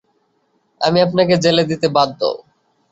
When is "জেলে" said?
1.43-1.63